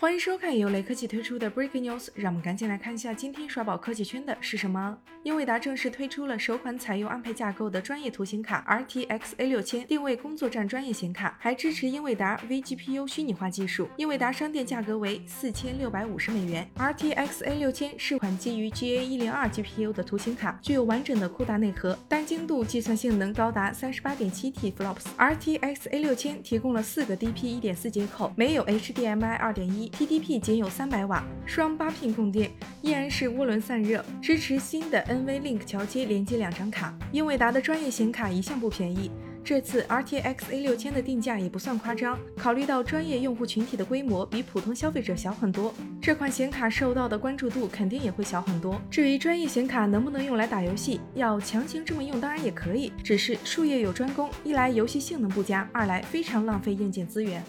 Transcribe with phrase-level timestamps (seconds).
[0.00, 4.96] 欢迎收看由雷科技推出的 Breaking News，让我们赶紧来看一下今天刷爆科技圈的是什么。
[5.24, 13.88] 英伟达正式推出了首款采用安培架构的专业图形卡 RTX A6000，定位工作站专业显卡，还支持英伟达 vGPU 虚拟化技术。
[13.96, 16.64] 英伟达商店价格为四千六百五十美元。
[16.76, 25.06] RTX A6000 是款基于 GA102 GPU 的图形卡，具有完整的酷大内核，单精度计算性能高达三十八点七 T flops。
[25.18, 29.87] RTX A6000 提供了四个 DP 1.4接口，没有 HDMI 2.1。
[29.90, 32.50] TDP 仅有三百瓦，双八 pin 供电，
[32.82, 36.96] 依然是涡轮散热，支持新的 NVLink 桥接连接两张卡。
[37.12, 39.10] 英伟达的专业显卡一向不便宜，
[39.42, 42.18] 这次 RTX A6000 的定价也不算夸张。
[42.36, 48.80] 考虑到专业用户群体的规模比普通消费者小很多，这款显卡受到的关注度肯定也会小很多。
[48.90, 57.42] 至于专业显卡能不能用来打游戏，要强行这么用当然也可以，只是术业有专攻，一来游戏性能不佳，二来非常浪费硬件资源。